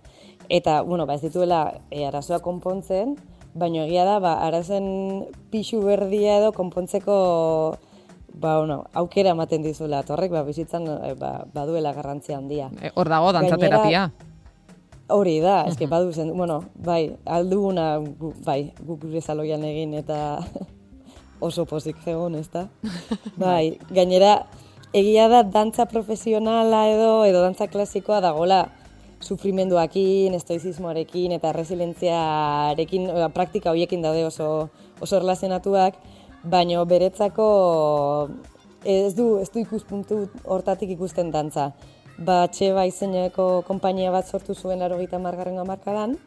Eta, 0.49 0.81
bueno, 0.83 1.05
ba, 1.05 1.15
ez 1.15 1.21
dituela 1.21 1.81
e, 1.89 2.05
arazoa 2.05 2.41
konpontzen, 2.43 3.15
baina 3.53 3.85
egia 3.85 4.05
da, 4.07 4.19
ba, 4.23 4.37
arazen 4.47 5.27
pixu 5.51 5.81
berdia 5.83 6.39
edo 6.39 6.51
konpontzeko 6.55 7.15
ba, 8.33 8.57
bueno, 8.59 8.85
aukera 8.93 9.31
ematen 9.35 9.63
dizula, 9.63 10.03
torrek, 10.03 10.31
ba, 10.31 10.43
bizitzan, 10.43 10.87
e, 10.87 11.13
ba, 11.19 11.45
baduela 11.53 11.93
garrantzia 11.93 12.37
handia. 12.37 12.69
E, 12.81 12.91
hor 12.95 13.09
dago, 13.09 13.31
dantzaterapia. 13.35 14.09
Hori 15.11 15.39
da, 15.43 15.61
eske 15.71 15.87
badu 15.91 16.13
zen, 16.13 16.31
bueno, 16.37 16.61
bai, 16.75 17.15
alduguna, 17.25 17.97
gu, 17.97 18.33
bai, 18.45 18.73
guk 18.79 19.05
gure 19.05 19.21
zaloian 19.21 19.63
egin 19.67 19.95
eta 19.99 20.39
oso 21.47 21.65
pozik 21.65 22.01
egon, 22.05 22.35
ez 22.39 22.47
da? 22.53 22.67
Bai, 23.41 23.77
gainera, 23.89 24.45
egia 24.93 25.27
da, 25.31 25.41
dantza 25.43 25.87
profesionala 25.89 26.85
edo, 26.91 27.23
edo 27.25 27.41
dantza 27.41 27.67
klasikoa 27.71 28.21
dagola, 28.21 28.67
sufrimenduakin, 29.21 30.33
estoizismoarekin 30.33 31.35
eta 31.37 31.51
resilientziarekin, 31.53 33.09
praktika 33.33 33.69
horiekin 33.69 34.01
daude 34.01 34.25
oso, 34.25 34.69
oso 35.01 35.19
relazionatuak, 35.19 35.97
baino 36.43 36.85
beretzako 36.85 37.47
ez 38.83 39.13
du, 39.15 39.37
ez 39.39 39.49
du 39.53 39.61
ikuspuntu 39.61 40.25
hortatik 40.45 40.89
ikusten 40.95 41.31
dantza. 41.31 41.71
Ba, 42.21 42.45
txeba 42.53 42.85
izeneko 42.85 43.63
konpainia 43.67 44.11
bat 44.13 44.27
sortu 44.27 44.53
zuen 44.53 44.81
laro 44.81 44.97
gita 44.99 45.19
margarren 45.19 45.57
amarkadan, 45.61 46.17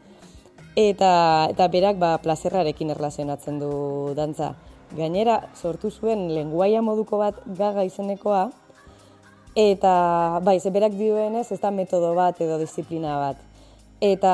eta, 0.75 1.47
eta 1.51 1.67
berak 1.71 1.99
ba, 1.99 2.15
plazerrarekin 2.23 2.91
erlazionatzen 2.95 3.59
du 3.59 4.13
dantza. 4.15 4.53
Gainera, 4.95 5.41
sortu 5.55 5.89
zuen 5.91 6.29
lenguaia 6.35 6.81
moduko 6.81 7.19
bat 7.19 7.39
gaga 7.45 7.83
izenekoa, 7.87 8.49
eta 9.55 10.39
bai, 10.43 10.59
ze 10.59 10.71
berak 10.71 10.95
dioenez 10.99 11.51
ez 11.51 11.59
da 11.59 11.71
metodo 11.71 12.13
bat 12.15 12.39
edo 12.43 12.59
disiplina 12.59 13.17
bat. 13.19 13.39
Eta, 14.03 14.33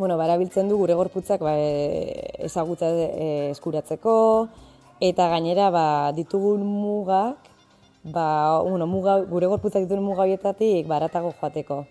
bueno, 0.00 0.16
barabiltzen 0.16 0.68
du 0.68 0.78
gure 0.80 0.96
gorputzak 0.96 1.44
ba, 1.44 1.52
e, 1.54 2.34
ezagutza 2.48 2.88
e, 2.88 3.50
eskuratzeko, 3.52 4.14
eta 5.04 5.28
gainera 5.30 5.68
ba, 5.70 5.86
ditugun 6.16 6.64
mugak, 6.64 7.50
ba, 8.02 8.60
bueno, 8.64 8.88
muga, 8.88 9.20
gure 9.28 9.50
gorputzak 9.52 9.84
ditugun 9.84 10.08
muga 10.08 10.24
horietatik 10.24 10.88
baratago 10.88 11.34
joateko. 11.40 11.84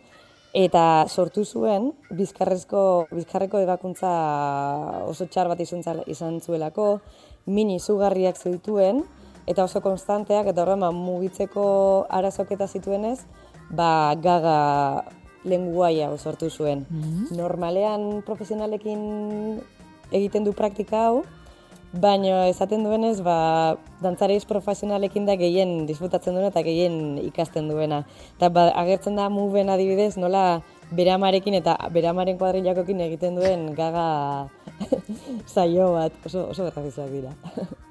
Eta 0.57 1.05
sortu 1.05 1.45
zuen, 1.45 1.91
bizkarrezko, 2.17 2.81
bizkarreko 3.13 3.61
ebakuntza 3.61 4.09
oso 5.05 5.29
txar 5.29 5.51
bat 5.51 5.61
izan 5.61 6.41
zuelako, 6.41 6.89
mini 7.45 7.77
izugarriak 7.77 8.41
zituen, 8.41 9.03
eta 9.45 9.69
oso 9.69 9.85
konstanteak, 9.85 10.49
eta 10.49 10.65
horren 10.65 10.81
ba, 10.81 10.89
mugitzeko 10.89 11.69
arazoketa 12.09 12.65
zituenez, 12.65 13.19
ba, 13.69 14.17
gaga 14.17 14.57
lenguaia 15.43 16.09
sortu 16.17 16.49
zuen. 16.49 16.85
Mm 16.89 17.35
Normalean 17.37 18.23
profesionalekin 18.25 19.61
egiten 20.11 20.43
du 20.43 20.53
praktika 20.53 21.05
hau, 21.07 21.23
baina 21.93 22.47
esaten 22.49 22.83
duenez, 22.85 23.19
ba, 23.25 23.77
dantzareiz 24.01 24.45
profesionalekin 24.45 25.25
da 25.25 25.35
gehien 25.39 25.85
disfrutatzen 25.89 26.35
duena 26.37 26.51
eta 26.51 26.63
gehien 26.65 27.17
ikasten 27.23 27.69
duena. 27.69 28.03
Eta 28.37 28.49
ba, 28.53 28.69
agertzen 28.77 29.17
da 29.17 29.29
muben 29.29 29.69
adibidez, 29.69 30.15
nola 30.17 30.61
beramarekin 30.91 31.57
eta 31.61 31.75
beramaren 31.93 32.37
kuadrilakokin 32.37 33.01
egiten 33.05 33.37
duen 33.37 33.73
gaga 33.77 34.49
saio 35.53 35.93
bat, 35.97 36.13
oso, 36.25 36.49
oso 36.53 36.69
berrazizuak 36.69 37.13
dira. 37.13 37.35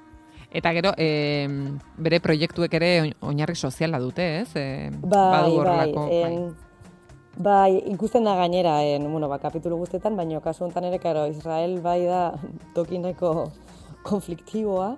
Eta 0.49 0.71
gero, 0.73 0.95
e, 0.97 1.45
bere 2.01 2.17
proiektuek 2.25 2.73
ere 2.73 2.87
oinarri 3.21 3.53
soziala 3.53 3.99
dute, 4.01 4.25
ez? 4.39 4.49
E, 4.57 4.89
bai, 4.89 5.51
bai, 5.53 5.91
bai. 5.93 6.68
Bai, 7.37 7.77
ikusten 7.85 8.23
da 8.23 8.35
gainera, 8.35 8.83
en, 8.83 9.05
bueno, 9.11 9.29
ba, 9.29 9.37
kapitulu 9.39 9.77
guztetan, 9.77 10.17
baina 10.17 10.41
kasu 10.41 10.65
honetan 10.65 10.89
ere, 10.89 10.99
karo, 10.99 11.27
Israel 11.27 11.79
bai 11.81 12.01
da 12.05 12.33
tokineko 12.75 13.51
konfliktiboa, 14.03 14.95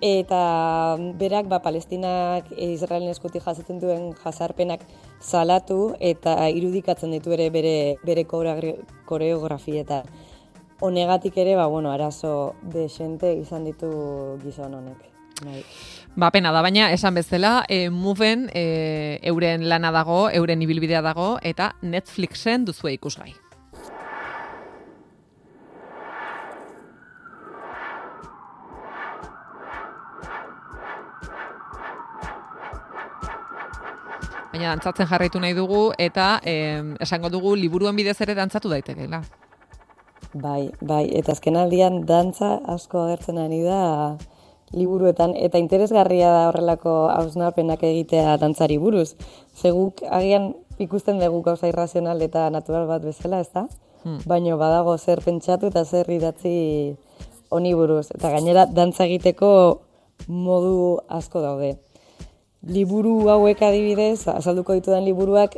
eta 0.00 0.96
berak, 1.18 1.48
ba, 1.48 1.60
Palestinak 1.64 2.52
Israelen 2.56 3.10
eskuti 3.10 3.40
jasotzen 3.40 3.80
duen 3.80 4.12
jasarpenak 4.22 4.84
salatu 5.20 5.94
eta 5.98 6.48
irudikatzen 6.48 7.10
ditu 7.16 7.32
ere 7.36 7.50
bere, 7.50 7.76
bere 8.04 8.24
koreografietan. 8.24 10.08
Honegatik 10.80 11.36
ere, 11.36 11.56
ba, 11.56 11.66
bueno, 11.66 11.90
arazo 11.92 12.54
de 12.62 12.86
izan 12.86 13.64
ditu 13.64 13.90
gizon 14.44 14.74
honek. 14.74 15.09
Bai. 15.44 15.64
Ba, 16.16 16.30
pena 16.34 16.50
da, 16.52 16.60
baina 16.60 16.90
esan 16.92 17.14
bezala, 17.14 17.64
e, 17.68 17.88
Moven 17.90 18.48
e, 18.52 19.20
euren 19.30 19.68
lana 19.68 19.92
dago, 19.94 20.28
euren 20.34 20.62
ibilbidea 20.62 21.00
dago, 21.06 21.38
eta 21.42 21.74
Netflixen 21.82 22.66
duzu 22.66 22.90
ikusgai. 22.90 23.32
Baina 34.50 34.74
dantzatzen 34.74 35.06
jarraitu 35.06 35.40
nahi 35.40 35.54
dugu, 35.54 35.92
eta 35.96 36.40
e, 36.42 36.56
esango 37.00 37.30
dugu 37.30 37.54
liburuan 37.54 37.96
bidez 37.96 38.18
ere 38.20 38.34
dantzatu 38.34 38.68
daitekeela. 38.68 39.22
Bai, 40.34 40.70
bai, 40.82 41.04
eta 41.16 41.32
azken 41.32 41.56
aldian 41.56 42.02
dantza 42.06 42.58
asko 42.70 43.06
agertzen 43.06 43.38
ari 43.38 43.62
da 43.62 43.80
liburuetan 44.72 45.34
eta 45.34 45.58
interesgarria 45.58 46.30
da 46.30 46.48
horrelako 46.48 46.94
hausnarpenak 47.10 47.82
egitea 47.82 48.36
dantzari 48.38 48.78
buruz. 48.78 49.14
Zeguk 49.56 50.02
agian 50.08 50.54
ikusten 50.78 51.18
dugu 51.20 51.42
gauza 51.42 51.68
irrazional 51.68 52.22
eta 52.22 52.48
natural 52.50 52.86
bat 52.88 53.04
bezala, 53.04 53.40
ez 53.40 53.50
da? 53.52 53.66
Hmm. 54.04 54.20
Baina 54.26 54.56
badago 54.56 54.96
zer 54.98 55.20
pentsatu 55.24 55.68
eta 55.68 55.84
zer 55.84 56.08
idatzi 56.10 56.96
honi 57.50 57.74
buruz. 57.74 58.08
Eta 58.14 58.30
gainera 58.30 58.66
dantza 58.66 59.04
egiteko 59.04 59.50
modu 60.28 61.00
asko 61.08 61.42
daude. 61.44 61.76
Liburu 62.62 63.28
hauek 63.32 63.62
adibidez, 63.64 64.28
azalduko 64.28 64.76
ditudan 64.76 65.04
liburuak 65.04 65.56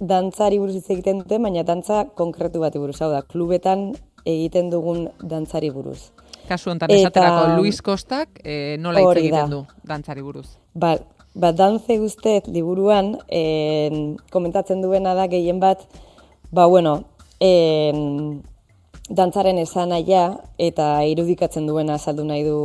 dantzari 0.00 0.58
buruz 0.58 0.74
hitz 0.76 0.90
egiten 0.90 1.22
dute, 1.22 1.38
baina 1.38 1.62
dantza 1.62 2.04
konkretu 2.18 2.60
bat 2.60 2.76
buruz. 2.76 3.00
Hau 3.00 3.10
da, 3.10 3.22
klubetan 3.22 3.92
egiten 4.26 4.70
dugun 4.70 5.08
dantzari 5.22 5.70
buruz. 5.70 6.13
Kasu 6.48 6.70
honetan 6.70 6.92
esaterako 6.92 7.56
Luis 7.58 7.80
Kostak 7.82 8.40
e, 8.44 8.76
nola 8.78 9.00
hitz 9.00 9.16
egiten 9.22 9.50
du 9.50 9.64
dantzari 9.88 10.22
buruz. 10.22 10.46
Ba, 10.74 10.96
ba 11.34 11.52
dantze 11.56 11.96
guztet 11.98 12.48
liburuan 12.48 13.14
e, 13.28 14.14
komentatzen 14.32 14.82
duena 14.84 15.14
da 15.14 15.26
gehien 15.32 15.60
bat 15.60 15.86
ba 16.52 16.66
bueno, 16.66 17.04
e, 17.40 17.92
dantzaren 19.08 19.58
esanaia 19.58 20.38
eta 20.58 21.04
irudikatzen 21.08 21.66
duena 21.66 21.98
azaldu 21.98 22.24
nahi 22.24 22.44
du 22.44 22.60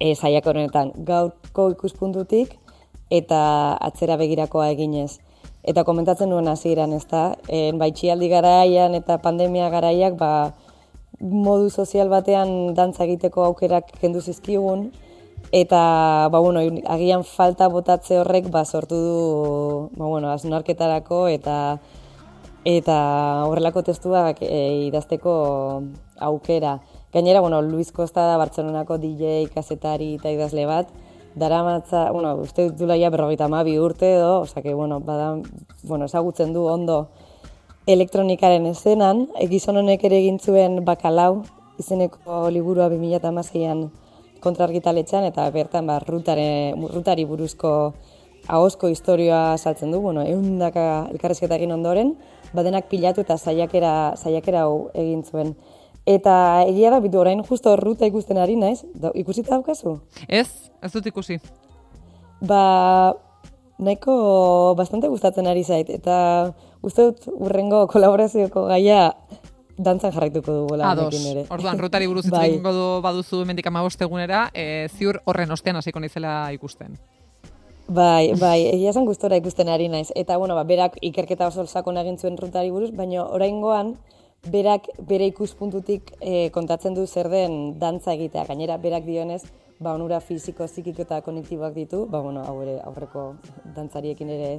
e, 0.00 0.14
saiak 0.14 0.46
honetan. 0.46 0.92
Gaurko 1.04 1.70
ikuspuntutik 1.74 2.56
eta 3.10 3.40
atzera 3.80 4.16
begirakoa 4.16 4.70
eginez. 4.74 5.18
Eta 5.64 5.84
komentatzen 5.84 6.28
nuen 6.28 6.48
hasieran, 6.48 6.92
ez 6.92 7.06
da, 7.08 7.38
en, 7.48 7.78
baitxialdi 7.80 8.28
garaian 8.28 8.94
eta 8.98 9.16
pandemia 9.24 9.70
garaiak, 9.72 10.18
ba, 10.20 10.52
modu 11.24 11.70
sozial 11.70 12.10
batean 12.12 12.74
dantza 12.76 13.04
egiteko 13.04 13.44
aukerak 13.48 13.90
kendu 14.00 14.20
zizkigun, 14.20 14.90
eta, 15.52 16.28
ba, 16.30 16.38
bueno, 16.38 16.60
agian 16.86 17.24
falta 17.24 17.68
botatze 17.68 18.18
horrek, 18.20 18.50
ba, 18.52 18.64
sortu 18.64 18.96
du, 18.96 19.18
ba, 19.96 20.06
bueno, 20.06 20.30
asunarketarako, 20.32 21.26
eta 21.28 21.78
eta 22.64 22.96
horrelako 23.44 23.82
testuak 23.84 24.38
e, 24.40 24.88
idazteko 24.88 25.32
aukera. 26.24 26.78
Gainera, 27.12 27.40
bueno, 27.40 27.60
Luis 27.62 27.92
Costa 27.92 28.24
da 28.24 28.38
Bartzelonako 28.40 28.96
DJ, 28.98 29.50
kasetari 29.52 30.14
eta 30.16 30.32
idazle 30.32 30.64
bat, 30.66 30.88
dara 31.36 31.62
matza, 31.62 32.10
bueno, 32.10 32.34
uste 32.40 32.70
dut 32.70 32.90
ja 32.96 33.10
berrogeita 33.10 33.48
bi 33.64 33.78
urte 33.78 34.14
edo, 34.14 34.40
osea, 34.40 34.74
bueno, 34.74 35.00
bada, 35.00 35.36
bueno, 35.82 36.06
esagutzen 36.06 36.52
du 36.52 36.64
ondo 36.64 37.10
elektronikaren 37.86 38.66
eszenan, 38.70 39.26
egizon 39.40 39.76
honek 39.80 40.04
ere 40.08 40.18
egin 40.22 40.38
zuen 40.40 40.80
bakalau, 40.84 41.44
izeneko 41.80 42.48
liburua 42.54 42.88
2006an 42.92 43.88
kontrargitaletxan, 44.44 45.26
eta 45.28 45.46
bertan, 45.52 45.88
ba, 45.88 45.98
rutare, 46.04 46.74
rutari 46.92 47.24
buruzko 47.28 47.94
ahozko 48.48 48.90
historioa 48.92 49.56
saltzen 49.56 49.92
du, 49.92 50.00
bueno, 50.04 50.24
eundaka 50.28 51.08
elkarrezketa 51.12 51.56
egin 51.56 51.72
ondoren, 51.76 52.14
badenak 52.54 52.88
pilatu 52.90 53.24
eta 53.24 53.36
saiakera, 53.36 54.14
saiakera 54.16 54.66
hau 54.68 54.90
egin 54.94 55.24
zuen. 55.24 55.54
Eta 56.04 56.64
egia 56.68 56.90
da, 56.92 57.00
bitu 57.00 57.20
orain 57.20 57.40
justo 57.48 57.72
ruta 57.80 58.04
ikusten 58.08 58.40
ari 58.40 58.56
naiz, 58.60 58.82
da, 58.94 59.12
ikusita 59.16 59.54
daukazu? 59.56 59.96
Ez, 60.28 60.70
ez 60.84 60.92
dut 60.92 61.08
ikusi. 61.08 61.38
Ba, 62.44 63.14
nahiko 63.80 64.74
bastante 64.76 65.08
gustatzen 65.08 65.48
ari 65.48 65.64
zait, 65.64 65.88
eta 65.88 66.52
uste 66.84 67.08
dut 67.10 67.26
urrengo 67.34 67.86
kolaborazioko 67.90 68.66
gaia 68.70 69.14
dantzan 69.76 70.12
jarraituko 70.14 70.52
dugu 70.52 70.76
lan 70.78 70.92
Ados, 70.92 71.18
ere. 71.26 71.46
orduan, 71.50 71.78
rutari 71.78 72.06
buruz 72.06 72.28
bai. 72.36 72.58
du 72.62 72.86
baduzu 73.02 73.44
mendik 73.44 73.66
amabostegunera, 73.66 74.50
e, 74.54 74.88
ziur 74.94 75.20
horren 75.24 75.50
ostean 75.50 75.76
hasiko 75.76 76.00
naizela 76.00 76.52
ikusten. 76.54 76.96
Bai, 77.84 78.32
bai, 78.40 78.64
egia 78.70 78.94
esan 78.94 79.04
gustora 79.04 79.36
ikusten 79.36 79.68
ari 79.68 79.90
naiz. 79.92 80.08
Eta, 80.16 80.38
bueno, 80.38 80.54
ba, 80.54 80.64
berak 80.64 80.96
ikerketa 81.04 81.50
oso 81.50 81.66
sakon 81.66 81.98
egin 82.00 82.16
zuen 82.16 82.38
rutari 82.40 82.70
buruz, 82.70 82.92
baina 82.96 83.26
oraingoan 83.26 83.96
berak 84.48 84.88
bere 85.08 85.26
ikuspuntutik 85.28 86.14
e, 86.20 86.48
kontatzen 86.52 86.94
du 86.94 87.06
zer 87.06 87.28
den 87.28 87.78
dantza 87.78 88.14
egitea. 88.14 88.46
Gainera, 88.48 88.78
berak 88.78 89.04
dionez, 89.04 89.42
ba, 89.80 89.92
onura 89.92 90.20
fiziko, 90.20 90.66
zikiko 90.66 91.04
eta 91.04 91.20
konektiboak 91.24 91.74
ditu, 91.74 92.06
ba, 92.08 92.22
bueno, 92.24 92.44
aurreko 92.44 93.34
dantzariekin 93.76 94.30
ere 94.30 94.50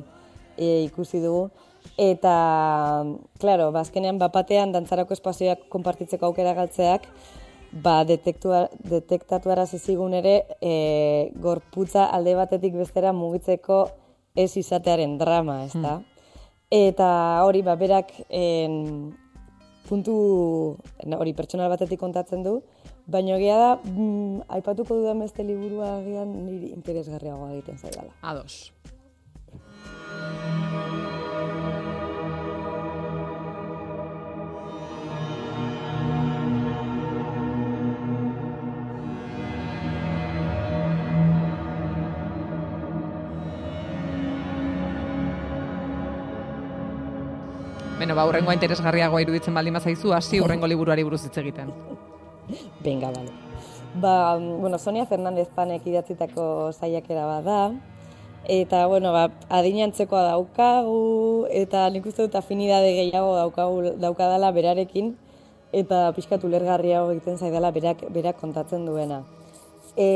e, 0.58 0.84
ikusi 0.86 1.22
dugu. 1.24 1.50
Eta, 1.98 2.36
klaro, 3.40 3.70
bazkenean, 3.72 4.20
ba, 4.20 4.28
bapatean 4.28 4.74
dantzarako 4.76 5.16
espazioak 5.16 5.68
konpartitzeko 5.72 6.28
aukera 6.28 6.54
galtzeak, 6.58 7.08
ba, 7.84 8.02
detektatu 8.06 9.52
arazizigun 9.52 10.16
ere, 10.20 10.36
e, 10.62 11.32
gorputza 11.42 12.10
alde 12.12 12.36
batetik 12.36 12.76
bestera 12.76 13.14
mugitzeko 13.14 13.86
ez 14.36 14.52
izatearen 14.58 15.18
drama, 15.18 15.64
ez 15.66 15.74
da? 15.76 15.98
Hmm. 16.00 16.12
Eta 16.76 17.10
hori, 17.46 17.62
ba, 17.64 17.78
berak, 17.80 18.12
en, 18.30 19.14
puntu 19.88 20.16
hori 21.18 21.34
pertsonal 21.38 21.70
batetik 21.72 22.02
kontatzen 22.02 22.44
du, 22.44 22.58
baina 23.08 23.38
egia 23.38 23.58
da, 23.62 23.72
mm, 23.84 24.48
aipatuko 24.58 24.98
dudan 25.00 25.22
beste 25.24 25.46
liburua 25.46 25.98
agian 26.00 26.34
niri 26.48 26.74
interesgarriagoa 26.74 27.54
egiten 27.54 27.78
zaidala. 27.78 28.12
Ados. 28.22 28.72
Beno, 47.96 48.12
ba, 48.12 48.26
urrengoa 48.28 48.54
interesgarriagoa 48.58 49.22
iruditzen 49.24 49.56
baldin 49.56 49.78
bazaizu, 49.78 50.12
hasi 50.12 50.42
urrengo 50.44 50.68
liburuari 50.68 51.04
buruz 51.08 51.22
hitz 51.24 51.38
egiten. 51.40 51.70
Venga, 52.84 53.08
bale. 53.16 53.32
Ba, 54.04 54.36
bueno, 54.36 54.78
Sonia 54.78 55.06
Fernandez 55.08 55.48
Panek 55.56 55.86
idatzitako 55.88 56.74
saiakera 56.74 57.24
bada, 57.30 57.60
eta, 58.52 58.84
bueno, 58.92 59.14
ba, 59.16 59.30
adinantzekoa 59.48 60.26
daukagu, 60.28 61.48
eta 61.64 61.86
nik 61.90 62.12
uste 62.12 62.28
dut 62.28 62.36
afinidade 62.36 62.92
gehiago 62.98 63.32
daukagu, 63.38 63.96
daukadala 64.04 64.52
berarekin, 64.52 65.14
eta 65.72 66.10
pixkatu 66.18 66.52
lergarriago 66.52 67.14
egiten 67.16 67.40
zaidala 67.40 67.72
berak, 67.72 68.04
berak 68.12 68.42
kontatzen 68.44 68.84
duena. 68.86 69.24
E, 69.96 70.10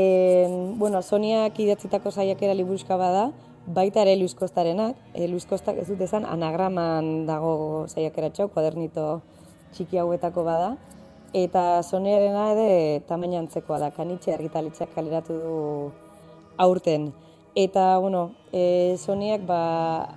bueno, 0.76 1.00
Soniak 1.00 1.56
idatzitako 1.56 2.12
saiakera 2.12 2.52
liburuzka 2.52 3.00
bada, 3.00 3.30
baita 3.66 4.02
ere 4.02 4.16
Luis 4.16 4.34
Kostarenak, 4.34 4.96
e, 5.14 5.28
Luis 5.28 5.46
Kostak 5.46 5.78
ez 5.78 5.88
dut 5.88 6.00
esan 6.00 6.24
anagraman 6.24 7.26
dago 7.26 7.86
saiakeratxo, 7.88 8.48
kuadernito 8.54 9.20
txiki 9.74 10.00
hauetako 10.00 10.44
bada, 10.44 10.70
eta 11.36 11.82
sonearena 11.82 12.50
ere 12.54 13.02
tamaina 13.08 13.38
antzekoa 13.38 13.78
da, 13.78 13.90
kanitxe 13.94 14.34
argitalitzak 14.34 14.94
kaleratu 14.94 15.36
du 15.42 15.58
aurten. 16.58 17.12
Eta, 17.54 17.98
bueno, 17.98 18.30
e, 18.52 18.96
soniak 18.98 19.42
ba, 19.46 19.60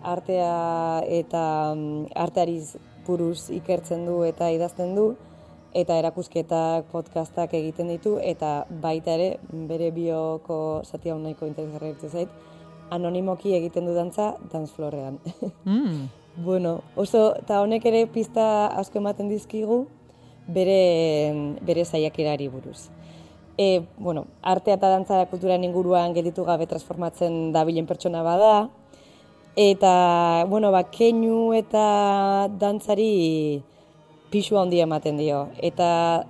artea 0.06 1.01
eta 1.10 1.73
um, 1.73 2.06
arteari 2.13 2.60
buruz 3.08 3.49
ikertzen 3.49 4.06
du 4.06 4.21
eta 4.23 4.51
idazten 4.53 4.93
du, 4.95 5.13
eta 5.73 5.97
erakusketak, 5.97 6.86
podcastak 6.91 7.56
egiten 7.58 7.89
ditu, 7.89 8.19
eta 8.21 8.65
baita 8.69 9.15
ere, 9.17 9.29
bere 9.69 9.89
bioko 9.91 10.58
zati 10.86 11.10
hau 11.10 11.17
nahiko 11.17 11.49
interesgarri 11.49 11.95
zait, 12.10 12.29
anonimoki 12.91 13.56
egiten 13.56 13.86
du 13.86 13.93
dantza 13.93 14.36
dansflorean. 14.52 15.19
Mm. 15.63 16.10
bueno, 16.43 16.82
oso, 16.96 17.36
eta 17.38 17.62
honek 17.62 17.86
ere 17.86 18.08
pista 18.08 18.67
asko 18.67 18.98
ematen 18.98 19.30
dizkigu 19.30 19.86
bere, 20.48 21.58
bere 21.62 21.86
zaiakerari 21.86 22.48
buruz. 22.50 22.89
E, 23.58 23.86
bueno, 23.98 24.26
artea 24.41 24.76
eta 24.80 24.89
dantza 24.89 25.26
kulturan 25.30 25.63
inguruan 25.63 26.13
gelditu 26.13 26.43
gabe 26.43 26.65
transformatzen 26.65 27.52
dabilen 27.54 27.86
pertsona 27.86 28.24
bada, 28.26 28.69
eta, 29.56 30.46
bueno, 30.50 30.72
ba, 30.72 30.84
keinu 30.89 31.54
eta 31.54 32.50
dantzari 32.50 33.62
pisu 34.34 34.58
handia 34.58 34.88
ematen 34.89 35.17
dio. 35.22 35.48
Eta 35.62 36.26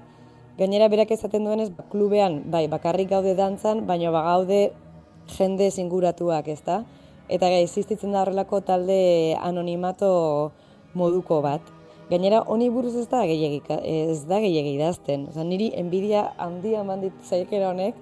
gainera 0.59 0.89
berak 0.91 1.11
ezaten 1.15 1.47
duenez, 1.47 1.71
ba, 1.71 1.87
klubean, 1.89 2.41
bai, 2.51 2.67
bakarrik 2.67 3.09
gaude 3.09 3.35
dantzan, 3.39 3.85
baina 3.87 4.11
ba, 4.11 4.23
gaude 4.27 4.73
jende 5.31 5.69
zinguratuak, 5.71 6.47
ez 6.47 6.61
da? 6.65 6.83
Eta 7.31 7.49
existitzen 7.59 8.11
da 8.11 8.21
horrelako 8.21 8.61
talde 8.61 9.35
anonimato 9.41 10.51
moduko 10.93 11.41
bat. 11.41 11.61
Gainera, 12.09 12.43
honi 12.51 12.69
buruz 12.69 12.93
ez 12.99 13.07
da 13.09 13.23
gehiagik, 13.25 13.69
ez 13.69 14.23
da 14.29 14.39
gehiagik 14.43 14.75
idazten. 14.75 15.27
Oza, 15.31 15.45
niri 15.47 15.71
enbidia 15.79 16.27
handia 16.37 16.83
mandit 16.83 17.15
zaikera 17.25 17.71
honek, 17.71 17.95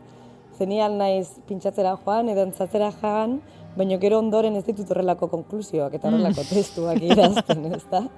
zenial 0.58 0.98
naiz 0.98 1.28
pintxatzera 1.48 1.94
joan, 2.04 2.32
edo 2.34 2.44
entzatzera 2.48 2.90
jagan, 2.98 3.40
baina 3.78 3.98
gero 4.02 4.20
ondoren 4.20 4.58
ez 4.60 4.66
ditut 4.68 4.90
horrelako 4.92 5.30
konklusioak 5.32 5.94
eta 5.96 6.10
horrelako 6.10 6.44
mm. 6.44 6.50
testuak 6.50 7.06
idazten, 7.08 7.70
ez 7.78 7.86
da? 7.92 8.04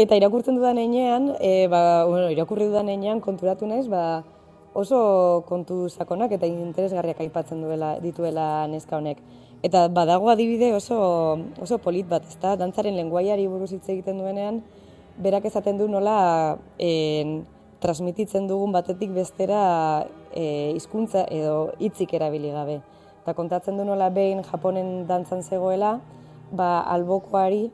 Eta 0.00 0.14
irakurtzen 0.14 0.54
dudan 0.54 0.78
einean, 0.78 1.32
e, 1.42 1.66
ba, 1.66 2.04
bueno, 2.06 2.28
irakurri 2.30 2.68
dudan 2.68 2.88
einean 2.92 3.18
konturatu 3.24 3.66
naiz, 3.66 3.88
ba, 3.90 4.22
oso 4.72 5.44
kontu 5.48 5.88
sakonak 5.88 6.32
eta 6.32 6.46
interesgarriak 6.46 7.20
aipatzen 7.20 7.62
duela 7.62 7.98
dituela 8.00 8.66
neska 8.68 8.96
honek. 8.96 9.18
Eta 9.62 9.88
badago 9.88 10.30
adibide 10.30 10.72
oso, 10.72 11.38
oso 11.60 11.78
polit 11.78 12.08
bat, 12.08 12.24
ezta? 12.24 12.56
Dantzaren 12.56 12.96
lenguaiari 12.96 13.46
buruz 13.46 13.72
hitz 13.72 13.88
egiten 13.88 14.18
duenean, 14.18 14.62
berak 15.18 15.44
esaten 15.44 15.76
du 15.76 15.88
nola 15.88 16.56
en, 16.78 17.42
transmititzen 17.80 18.46
dugun 18.48 18.72
batetik 18.72 19.12
bestera 19.12 20.06
e, 20.32 20.72
hizkuntza 20.76 21.26
edo 21.28 21.72
hitzik 21.80 22.14
erabili 22.14 22.52
gabe. 22.54 22.80
Eta 23.20 23.34
kontatzen 23.36 23.76
du 23.76 23.84
nola 23.84 24.08
behin 24.12 24.42
Japonen 24.44 25.06
dantzan 25.08 25.42
zegoela, 25.42 25.98
ba, 26.52 26.80
albokoari 26.80 27.70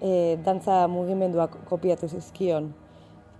e, 0.00 0.36
dantza 0.44 0.86
mugimenduak 0.88 1.62
kopiatu 1.68 2.08
zizkion. 2.08 2.72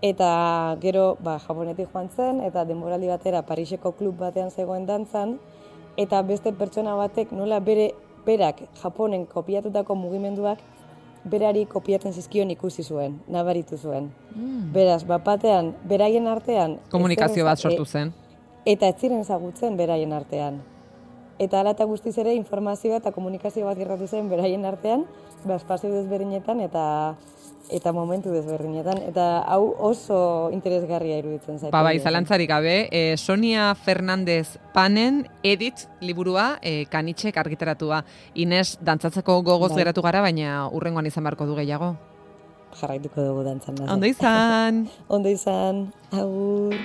Eta 0.03 0.77
gero, 0.83 1.17
ba, 1.23 1.37
japonetik 1.39 1.93
joan 1.93 2.09
zen, 2.11 2.41
eta 2.43 2.65
denboraldi 2.67 3.07
batera 3.07 3.45
Pariseko 3.47 3.93
klub 3.95 4.17
batean 4.19 4.51
zegoen 4.51 4.87
dantzan, 4.87 5.37
eta 5.97 6.23
beste 6.27 6.53
pertsona 6.59 6.97
batek 6.99 7.31
nola 7.33 7.61
bere 7.61 7.93
berak 8.27 8.65
Japonen 8.83 9.27
kopiatutako 9.27 9.95
mugimenduak 9.95 10.59
berari 11.25 11.65
kopiatzen 11.71 12.13
zizkion 12.13 12.51
ikusi 12.51 12.83
zuen, 12.83 13.21
nabaritu 13.29 13.77
zuen. 13.79 14.11
Mm. 14.35 14.73
Beraz, 14.75 15.05
bapatean, 15.07 15.73
beraien 15.87 16.27
artean... 16.27 16.79
Komunikazio 16.91 17.45
bat 17.47 17.59
sortu 17.59 17.85
zen. 17.87 18.13
eta 18.67 18.87
ez 18.87 18.97
ziren 18.99 19.21
ezagutzen 19.21 19.77
beraien 19.77 20.13
artean. 20.13 20.61
eta 21.39 21.61
ala 21.61 21.71
eta 21.75 21.85
guztiz 21.85 22.17
ere 22.19 22.35
informazioa 22.35 22.97
eta 23.01 23.11
komunikazio 23.11 23.65
bat 23.67 23.79
gertatu 23.79 24.07
zen 24.07 24.29
beraien 24.29 24.65
artean, 24.65 25.07
ba, 25.45 25.57
espazio 25.57 25.91
desberdinetan 25.91 26.61
eta 26.61 27.15
eta 27.71 27.93
momentu 27.93 28.33
desberdinetan, 28.35 28.99
eta 29.09 29.43
hau 29.47 29.75
oso 29.79 30.51
interesgarria 30.53 31.21
iruditzen 31.23 31.59
zaitu. 31.59 31.73
Ba, 31.75 31.83
bai, 31.87 31.99
zalantzarik 32.01 32.51
gabe, 32.51 32.89
e, 32.91 33.17
Sonia 33.17 33.75
Fernandez 33.75 34.59
Panen 34.75 35.27
edit 35.43 35.87
liburua 36.01 36.59
e, 36.63 36.85
kanitxek 36.91 37.37
argitaratua. 37.39 38.03
Ines, 38.35 38.79
dantzatzeko 38.81 39.41
gogoz 39.43 39.73
Bai. 39.73 39.83
geratu 39.85 40.03
gara, 40.03 40.23
baina 40.25 40.69
urrengoan 40.73 41.07
izan 41.07 41.25
barko 41.25 41.47
du 41.47 41.57
gehiago. 41.59 41.95
Jarraituko 42.81 43.21
dugu 43.21 43.43
dantzan. 43.45 43.83
Ondo 43.89 44.09
izan! 44.09 44.87
Ondo 45.15 45.29
izan, 45.33 45.91
agur. 46.11 46.77